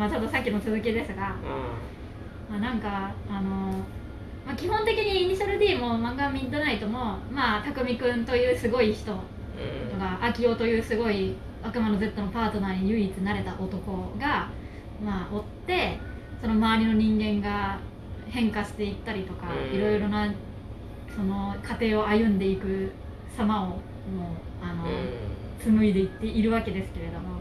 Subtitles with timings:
[0.00, 1.36] まあちょっとさっきの続きですが、
[2.48, 3.50] まあ、なんかあの、
[4.46, 9.18] まあ、基本的にイニシャル D も漫画ミッドナイトもまあ匠くんというすごい人と
[9.98, 14.48] か秋夫というすごい悪魔の Z のパートナーに唯一なれた男が
[15.04, 15.98] まあ追って
[16.40, 17.78] その周りの人間が
[18.30, 19.76] 変化していったりとか、うん。
[19.76, 20.32] いろいろな
[21.14, 22.90] その過程を歩んでいく
[23.36, 23.78] 様をもう
[24.62, 24.86] あの、
[25.62, 27.40] 紡いでいっているわけですけれども、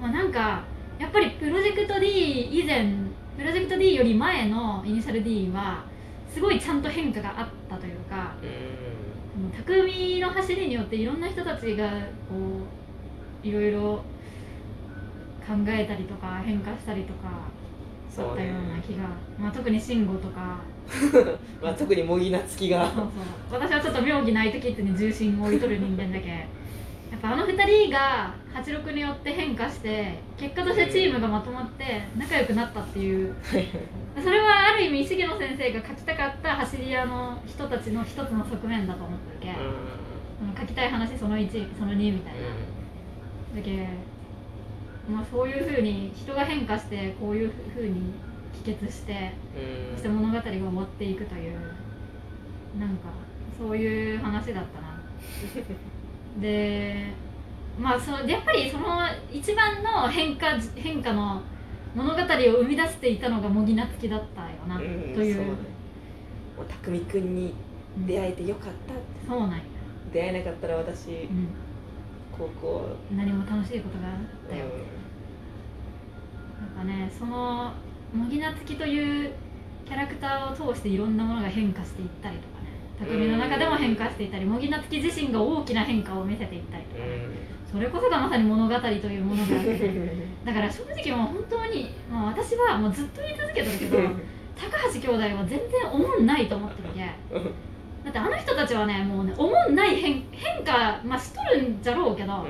[0.00, 0.62] まあ、なんか
[1.02, 2.94] やっぱりプロジェクト D 以前
[3.36, 5.84] プロジェクト D より前のイニシャル D は
[6.32, 8.36] すごいちゃんと変化があったというか
[9.36, 11.90] もう匠の走りによっていろんな人たちが
[12.28, 12.36] こ
[13.42, 13.96] ういろいろ
[15.44, 17.50] 考えたりとか変化したりとか
[18.16, 20.58] だったような気が、まあ、特に慎吾とか。
[21.60, 22.84] まあ特に模擬なつきが。
[22.90, 23.08] そう
[23.50, 23.60] そう。
[23.60, 26.46] 私はちょっと妙義ナイトキッズに重心を置いとる人間だけ
[27.12, 33.34] やっぱあの二人が86によって変化して結果としてチームがまとまって仲良くなったっていう。
[34.22, 39.58] それはある意味重野先生が書きたかった走り屋の人たちの一つの側面だと思ってるけ、
[40.38, 42.40] その書きたい話その1その2みたいな、
[43.56, 43.88] だけ
[45.10, 48.12] まあそういうふうに人が変化してこういうふうに
[48.52, 49.32] 帰結して
[49.94, 51.58] そして物語が終わっていくという
[52.78, 53.08] なんか
[53.58, 55.00] そういう話だったな
[56.40, 57.12] で
[57.78, 61.42] まあそのやっぱりその一番の変化変化の
[61.94, 65.42] 物語を生み出していたのが茂木夏樹だったよな、という。
[65.42, 65.56] もう
[66.82, 67.54] 匠くんに
[67.96, 68.94] うん出会えてよかった。
[69.30, 69.62] そうなんや、
[70.12, 71.48] 出会えなかったら私うん、
[72.30, 74.14] 高校何も楽しいことがあっ
[74.50, 74.64] たよ、
[76.76, 76.86] なん。
[76.86, 77.72] かねその
[78.14, 79.32] 茂木夏樹という
[79.84, 82.61] キャラクターを通していろんなものが変化していったりとかね
[83.04, 87.02] 匠の中でも変化していったり茂木夏樹自身が大きな変化を見せていったりとか。
[87.02, 87.08] ね、
[87.70, 89.92] それこそがまさに物語というものがあって。
[90.44, 93.98] だから正直もう本当に、まあ、私はもうずっと言い続けてるけど
[94.56, 97.00] 高橋兄弟は全然思んないと思ってるけ。
[98.04, 102.44] だってあの人たちはねもうね思んない変変化まあしとるんじゃろうけど、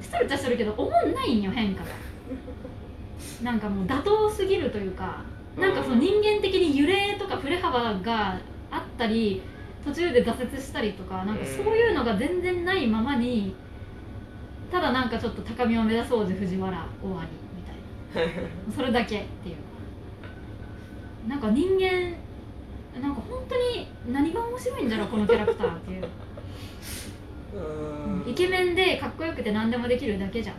[0.00, 1.90] しとるっちゃしとるけど思んないんよ変化が。
[3.42, 5.22] なんかもう妥当すぎるというか
[5.58, 8.38] なんかその人間的に揺れとか振れ幅が
[8.70, 9.42] あったり
[9.84, 13.54] 途中で挫折したりとかなんかそういうのが全然ないままに
[14.70, 18.50] ただなんかちょっと高みを目指そうぜ藤原終わりみたいな。
[18.74, 19.56] それだけっていう
[21.28, 22.14] なんか人間
[23.00, 26.04] なんか本当に何が面白いんだろうこのキャラクターっていう。
[28.26, 30.58] イケメンでかっこよくて何でもできるだけじゃんっ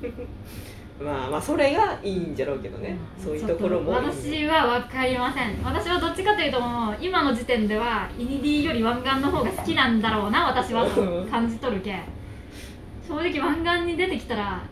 [0.00, 0.12] ていう
[1.02, 3.92] まあまあそれがいいんじゃろうけどね、うん、そういうところも。
[3.92, 5.62] 私は分かりません。
[5.64, 12.00] 私はどっちかというともう今の時点ではイニディより湾岸の方が好きなんだろうな私はと感じとるけ
[13.06, 14.62] 正直湾岸に出てきたら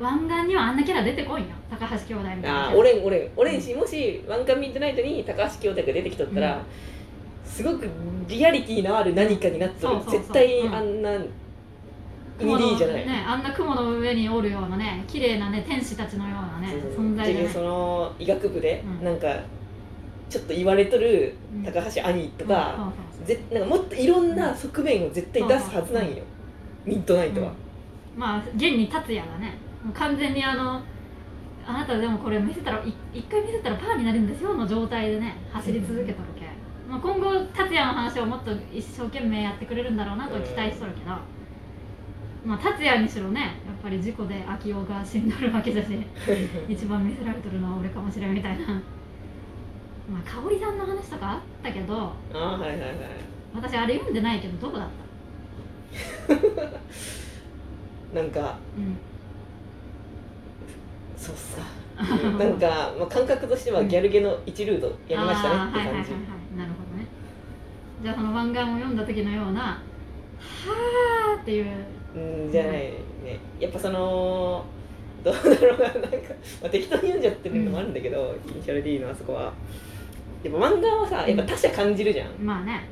[0.00, 7.88] 湾岸にはあんなキャラ出てこいな高橋兄弟みたいなあ俺俺俺し、うん、もし湾岸ミッドナイトに高橋兄弟が出てきとったら、うん、すごく
[8.28, 9.92] リアリティのある何かになってる。
[10.10, 11.30] 絶対あんな、うん
[12.38, 13.06] 2D じゃない。
[13.06, 19.28] ねあんな雲の上におるようなね綺麗なね天使たちのようなね存在でその医学部で、なんか
[20.28, 22.92] ちょっと言われとる高橋兄とか,、
[23.24, 26.22] ぜなんかもっといろんな側面を絶対出すはずなんよ、
[26.84, 27.52] ミッドナイトは、
[28.16, 29.56] まあ現に達也がね
[29.94, 30.82] 完全にあの
[31.66, 32.82] あなたでもこれ見せたら
[33.12, 36.46] 一回見せたらパーになるんですよの状態でね走り続けとるけ、
[36.86, 41.35] うん、まあ、今後達也の話をもっと一生懸命やってくれるんだろうなと期待しとるけど、うん
[42.46, 43.50] まあ達也にしろねやっ
[43.82, 45.88] ぱり事故で秋夫が死んどるわけだし
[46.68, 48.66] 一番見せられとるのは俺かもしれんみたいな。
[48.66, 52.90] まあ香織さんの話とかあったけどああはいはいはい。
[53.54, 54.88] 私あれ読んでないけどどこだっ
[56.28, 56.34] た？
[58.14, 58.96] なんかうん。
[61.16, 61.62] そうっすか。
[61.96, 66.58] なんか、まあ、感覚としてはギャルゲの1ルートやりましたねってあーはいはいはい感じはい。
[66.58, 67.06] なるほどね。
[68.02, 71.66] じゃあその漫画を読んだ時のようなはーっていう
[72.16, 72.50] うん。
[72.50, 72.92] じゃないね。
[73.60, 74.64] やっぱその
[75.22, 75.88] どうだろうな。
[75.88, 76.08] なんか、
[76.62, 79.52] まあ、適当に読んじゃってるのもあるんだけど、イニシャル D のあそこは。
[80.42, 82.88] やっぱ漫画はさやっぱ他者感じるじゃん、まあね。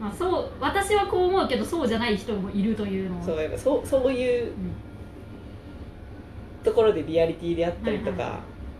[0.00, 4.52] まあそう私はこう思うけどそうじゃない人もいるというのをそうやっぱそうそういううん。
[6.64, 8.36] ところでリアリティであったりとか、はいは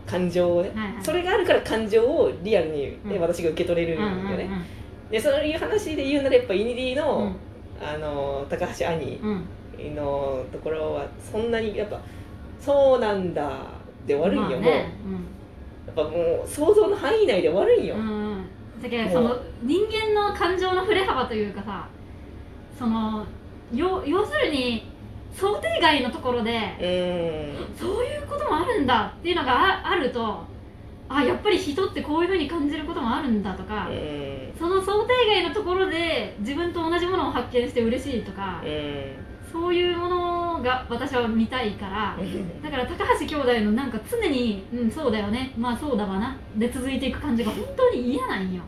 [0.07, 0.09] い。
[0.09, 1.03] 感情をね、はいはい。
[1.03, 3.21] それがあるから感情をリアルに、ねうん。
[3.21, 4.49] 私が受け取れるんだよね、
[5.09, 6.95] でそういう話で言うならやっぱイニディうん。
[6.97, 7.35] の、
[7.81, 9.45] あの高橋兄うんうん
[9.91, 11.99] のところはそんなにやっぱ
[12.59, 13.51] そうなんだ
[14.05, 15.33] で終わるんよ、もうやまあね
[15.93, 18.01] っぱもう想像の範囲内で終わるんよ、うん。
[18.01, 18.45] うんうん
[18.81, 21.87] だけどその人間の感情の振れ幅というかさ
[22.77, 23.25] その
[23.73, 24.91] よ要するに
[25.33, 27.77] 想定外のところでうん。
[27.77, 30.43] そういうこともあるんだっていうのがああると
[31.07, 34.53] あやっぱり人ってこういうふうに感じることもあるんだとか、うん。
[34.57, 38.61] その想定外のところで自分と同じものを発見して嬉しいとか、
[39.53, 42.17] そういうものが私は見たいから
[42.63, 45.53] だから高橋兄弟のなんか常に「うんそうだよね。
[45.55, 48.63] まあそうだわな」で続いていく感じが本当に嫌なんよ。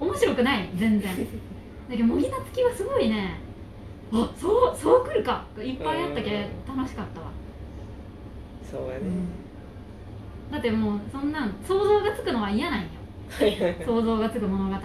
[0.00, 0.68] 面白くない。
[0.74, 1.16] 全然。
[1.88, 3.38] だけど模擬なつきはすごいね。
[4.12, 5.44] あそうそう来るか。
[5.56, 6.48] いっぱいあったけ。
[6.66, 7.26] 楽しかったわ、
[8.68, 9.04] そうやね。
[10.50, 12.88] だってもうそんなん想像がつくのは嫌なんよ。
[13.86, 14.80] 想像がつく物語は。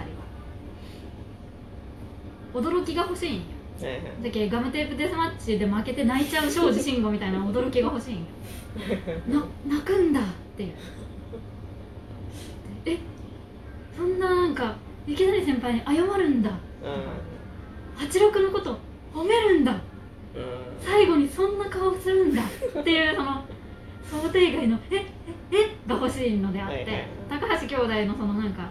[2.54, 3.42] 驚きが欲しいんよ
[3.82, 8.26] だけどガムテープデスマッチで負けて泣いちゃう庄司慎吾みたいな驚きが欲しいんよ。
[9.28, 10.24] な泣くんだっ
[10.58, 10.64] て。
[10.64, 10.74] いう
[12.86, 12.98] え
[13.96, 14.76] そんななんか
[15.08, 16.52] 池谷先輩に謝るんだ。
[17.96, 18.78] 八六のこと
[19.14, 19.72] 褒めるんだ。
[19.72, 19.80] うん
[20.82, 22.42] 最後にそんな顔するんだ。
[22.80, 23.44] っていうその
[24.04, 25.06] 想定外の「ええ
[25.52, 27.08] えが欲しいのであって、はいはい。
[27.30, 28.70] 高橋兄弟のそのなんか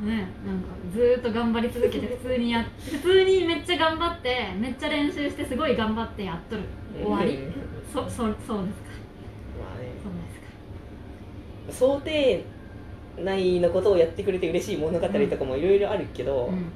[0.00, 6.62] ねなんかずーっと頑張り続けて普通にや普通にめっちゃ頑張ってめっちゃ練習してすごい頑張ってやっとる。
[6.94, 7.36] 終わり。
[7.36, 8.56] うんそそそうですか。
[9.58, 9.90] まあね。
[10.00, 10.12] そう
[11.68, 11.86] ですか。
[11.96, 12.44] 想定
[13.18, 16.70] 内のことをやってくれて嬉しい物語とかもいろいろあるけど、うん。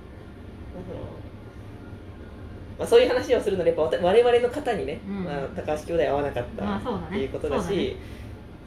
[2.77, 5.25] まあ、そういう話をするのでやっぱ我々の方にね、うん。
[5.25, 7.97] まあ、高橋兄弟は合わなかっまあっていうことだし、そうだね。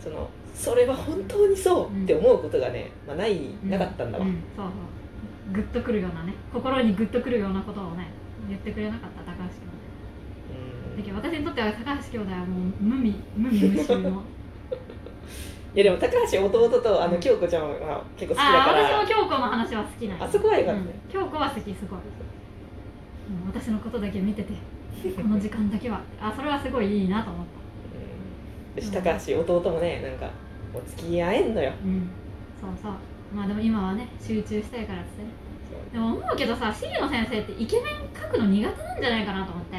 [0.02, 4.72] そのそれは本当にそうって思うことがね、まあ、ないなかったんだわ、うそうそ
[5.52, 5.54] う。
[5.54, 6.34] グッとくるようなね。
[6.52, 8.10] 心にグッとくるようなことをね
[8.50, 10.98] 言ってくれなかった高橋兄弟。
[10.98, 14.10] だけど私にとっては高橋兄弟はもう無味無味無臭の。
[15.76, 17.20] いやでも高橋弟とあのうん。
[17.22, 20.88] 京子ちゃんは結構好きだかああら、私も京子の話は好きなんよあそこはよかったね。
[21.06, 21.12] うん。
[21.12, 22.00] 京子は好きすごい。
[23.46, 24.54] 私のことだけ見てて
[25.16, 26.02] この時間だけは。
[26.20, 28.82] あそれはすごいいいなと思った。
[28.82, 30.32] うん、私高橋弟もねなんか
[30.78, 31.72] もう付き合えんのよ。
[31.84, 32.10] うん。
[32.62, 32.94] そうそう。
[33.36, 35.30] まあでも今はね集中したいからってね。
[35.92, 39.78] でも思うけどさ重野先生ってイケメン描くの苦手なんじゃないかなと思って。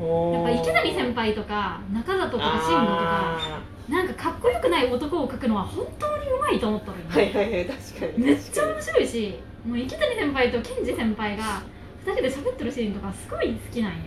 [0.00, 8.24] やっぱ池谷先輩とか中里とか慎吾とかあなんかかっこよくない男を描くのは本当にうまいと思ったのよ、ーはいはいはい確かに。
[8.24, 11.62] めっちゃ確面白いしもう池谷先輩と健二先輩が
[12.06, 13.98] 2人で喋ってるシーンとかすごい好きなんよ。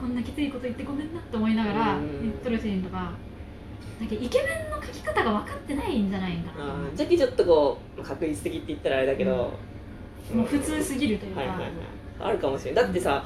[0.00, 2.22] こんなきついこと言ってごめんなって思いながらうん。
[2.22, 3.10] 言ってるシーンとか
[4.00, 9.32] なんかイケメンの描き方が分かってないんじゃないんかなあーじゃきちょっとこう確率的って言ったらあれだけど、
[10.34, 11.70] もう普通すぎるというか、はいはいはい。
[12.20, 13.24] あるかもしれないだってさ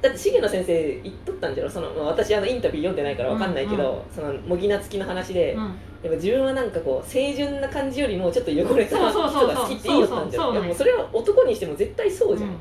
[0.00, 1.70] だって重野先生言っとったんじゃろ？
[1.70, 5.64] その、まあ、私あのインタビュー読んでないからわかんないけど、その模擬なつきの話で、うん。
[5.64, 5.74] やっ
[6.04, 10.52] ぱ自分はなんかこう清純な感じよりもちょっと汚れた人が好きって言いよったんじゃろ？
[10.52, 12.56] いやもうそれは男にしても絶対そうじゃん、うん。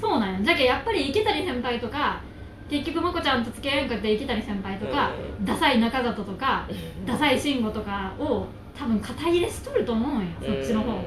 [0.00, 0.44] そうなんよ。
[0.44, 2.22] じゃけやっぱり池谷先輩とか
[2.68, 5.44] 結局まこちゃんと付き合えんかった池谷先輩とか、うん。
[5.44, 6.66] ダサい中里とか
[7.04, 10.92] ダサい慎吾とかを多分肩入れしとると思うんよそっちの方。
[10.92, 11.02] が、だ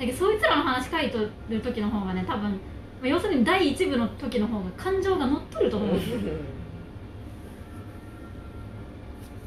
[0.00, 2.58] けどそいつらの話書いとる時の方がね多分ま
[3.04, 5.90] あ要するに第一部の時の方が感情が乗っとると思う。
[5.90, 5.94] ん。
[5.96, 6.00] よ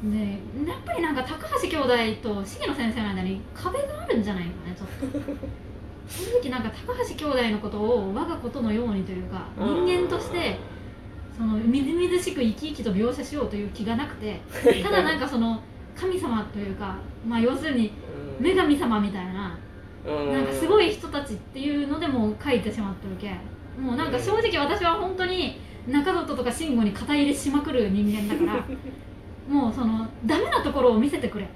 [0.02, 0.16] で
[0.66, 1.92] やっぱりなんか高橋兄弟
[2.22, 2.44] と重野
[2.74, 5.20] 先生の間に壁があるんじゃないかねちょっと。
[6.10, 10.58] 正直なんか高橋兄弟のことを我がことのようにというか人間として
[11.40, 14.38] そのみずみずしく生き生きと描写しようという気がなくて
[14.84, 15.62] ただなんかその
[15.96, 17.92] 神様というかまあ要するに
[18.38, 19.56] 女神様みたいな
[20.04, 28.64] なんかすごいい人たちっていうのでも書いてしまってるけもうなんか正直私は本当に中里とか慎吾に肩入れしまくる人間だから
[29.48, 31.48] もうそのダメなところを見せてくれ。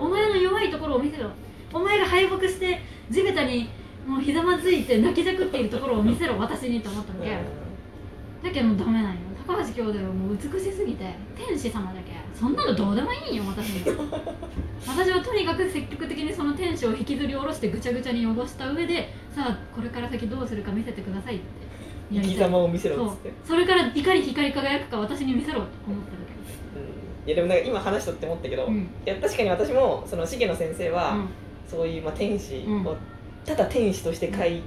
[0.00, 1.28] お前の弱いところを見せろ。
[1.72, 2.80] お前が敗北して
[3.10, 3.68] 地べたに
[4.06, 7.65] もうひざまずいて泣きじゃくっているところを見せろ私にと思ったのけ
[8.42, 9.20] だけどダメなんよ。
[9.46, 12.12] 高橋兄弟はもう美しすぎて天使様だけ。
[12.34, 13.84] そんなのどうでもいいんよ私に
[14.86, 21.44] 私はとにかく積極的にその天使を引きずり下ろしてぐちゃぐちゃに汚した上でさあこれから先どうするか見せてくださいって。
[22.12, 26.18] 生き様を見せろっつってそれからいかに光り輝くか私に見せろと思ってる
[26.76, 27.28] うん。
[27.28, 28.88] いやでもなんか今話しとって思ったけど、うん。
[29.04, 31.28] いや確かに私もその重野先生は、うん。
[31.66, 32.86] そういうまあ天使うん。
[32.86, 32.96] を
[33.44, 34.62] ただ天使として描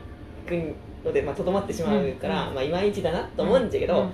[0.47, 4.11] くのでまあとどまってしまうから、うんまあいまいちだなと思うんじゃけど、うん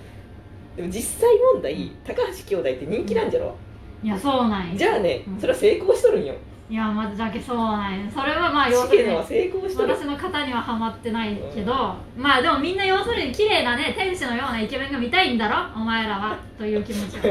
[0.75, 3.55] でも実際問題高橋兄弟って人気なんじゃろ、
[4.03, 5.39] いやそうなんよじゃあね、うん。
[5.39, 6.35] それは成功しとるんよ。
[6.67, 17.23] いやまずだけそうなんよそれはまあ要するに私の型にはハマってないけど、まあでもみんな要するに綺麗なね天使のようなイケメンが見たいんだろお前らはという気持ちは。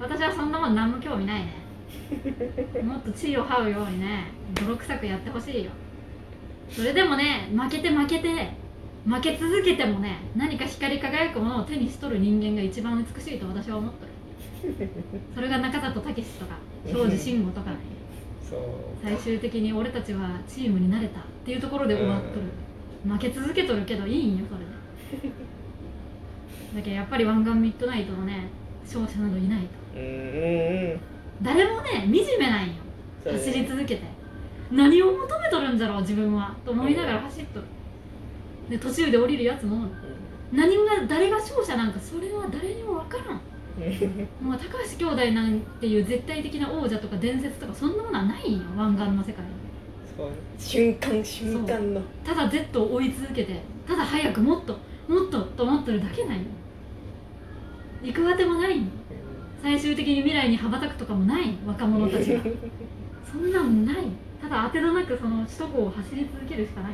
[0.00, 1.52] 私はそんなもん何も興味ないね。
[2.82, 5.70] もっと地位を這うようにね泥臭くやってほしいよ
[6.70, 8.50] それでもね負けて負けて
[9.06, 14.12] 負け続けてもね何か光り輝くものを手にしとる人間が一番美しいと私は思っとる。
[15.34, 16.56] それが中里武史とか
[16.90, 17.76] 庄司慎吾とかね
[19.02, 22.42] 最終的に俺たちはチームになれたっていうところで終わっとる。
[23.08, 25.36] 負け続けとるけどいいんよそれで。
[26.74, 28.48] だけどやっぱり湾岸ミッドナイトのね
[28.84, 29.66] 勝者などいないと。
[29.96, 31.00] うんうんうん。
[31.42, 32.74] 誰もね惨めないんよ
[33.24, 34.15] 走り続けて
[34.70, 37.66] 何を求めとるんじゃろう自分はと思いながら走っとる。
[38.68, 39.86] で途中で降りるやつも
[40.52, 43.40] 何が誰が勝者なんかそれは誰にも分からん。
[44.40, 49.66] もう高橋兄弟なんていう絶対的な王者とか伝説とかそんなものはないんよ湾岸の世界に。
[50.58, 52.00] 瞬間瞬間の。
[52.24, 56.44] ただ Z を追い続けてただ早くもっともっとと思ってるだけなんよ
[58.02, 58.88] 行く当てもないんよ
[59.62, 62.40] 最終的に未来に羽ばたくとかもないん若者たちが
[63.30, 63.96] そんなんない
[64.48, 66.92] ただ当てのなくその首都高を走り続けるしかない。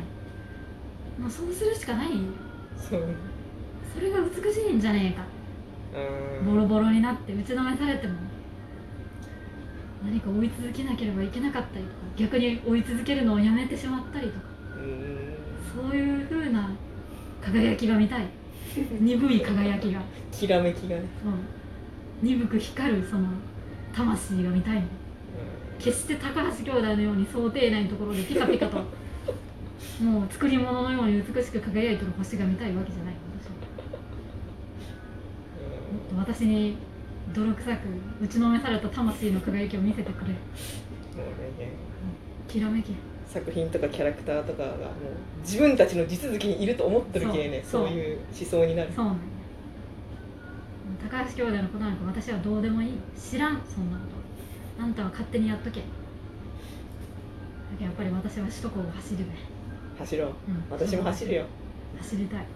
[1.20, 2.08] もうそうするしかない
[2.78, 3.14] そう。
[3.94, 5.18] それが美しいんじゃねえ
[5.94, 6.00] か。
[6.00, 6.46] うん。
[6.46, 8.14] ボロボロになって打ちのめされても。
[10.02, 14.46] 何か追い続けなければいけなかったりとか逆に追い続けるのをやめてしまったりとか。
[14.78, 15.36] うん。
[15.90, 16.70] そういう風な
[17.42, 18.26] 輝きが見たい。
[18.98, 20.00] 鈍い輝きが。
[20.30, 21.04] きらめきがね。
[21.22, 21.32] そう
[22.22, 23.28] 鈍く光るその
[23.92, 24.82] 魂が見たいの
[25.78, 28.78] 決して高橋兄弟のように想定内のところでピカピカと
[30.02, 33.52] もう作り物のように美しく輝いてる星が見たいわけじゃない私は
[36.18, 36.76] もっと私に
[37.32, 37.88] 泥臭く
[38.22, 40.26] 打ちのめされた魂の輝きを見せてくれ。
[40.26, 41.72] もうね。
[42.48, 42.92] きらめき
[43.26, 44.76] 作品とかキャラクターとかがもう
[45.40, 47.62] 自分たちの地続きにいると思ってるけね。
[47.64, 47.86] そそう。
[47.86, 48.90] ういう思想になる。
[48.94, 49.20] そうなんだ
[51.10, 52.90] 高橋兄弟のことなんか私はどうでもいい。
[53.18, 54.21] 知らんそんなこと
[54.78, 55.80] あんたは勝手にやっとけ。
[55.80, 55.86] だ
[57.78, 59.24] けどやっぱり私は首都高を走るべ、
[59.98, 60.28] 走ろう。
[60.28, 60.34] うん。
[60.70, 61.46] 私も走るよ。
[61.98, 62.46] 走りたい